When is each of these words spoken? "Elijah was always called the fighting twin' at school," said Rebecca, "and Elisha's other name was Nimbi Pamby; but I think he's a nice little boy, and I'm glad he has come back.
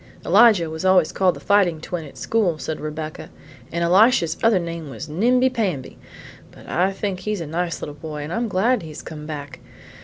"Elijah 0.25 0.67
was 0.67 0.83
always 0.83 1.11
called 1.11 1.35
the 1.35 1.39
fighting 1.39 1.79
twin' 1.79 2.05
at 2.05 2.17
school," 2.17 2.57
said 2.57 2.81
Rebecca, 2.81 3.29
"and 3.71 3.83
Elisha's 3.83 4.35
other 4.41 4.57
name 4.57 4.89
was 4.89 5.07
Nimbi 5.07 5.47
Pamby; 5.47 5.95
but 6.49 6.67
I 6.67 6.91
think 6.91 7.19
he's 7.19 7.39
a 7.39 7.45
nice 7.45 7.83
little 7.83 7.93
boy, 7.93 8.23
and 8.23 8.33
I'm 8.33 8.47
glad 8.47 8.81
he 8.81 8.87
has 8.87 9.03
come 9.03 9.27
back. 9.27 9.59